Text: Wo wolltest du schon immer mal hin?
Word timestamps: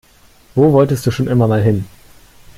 Wo 0.55 0.73
wolltest 0.73 1.05
du 1.05 1.11
schon 1.11 1.27
immer 1.27 1.47
mal 1.47 1.61
hin? 1.61 1.85